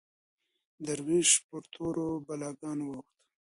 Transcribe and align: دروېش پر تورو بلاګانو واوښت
دروېش 0.85 1.29
پر 1.47 1.63
تورو 1.73 2.07
بلاګانو 2.25 2.85
واوښت 2.91 3.09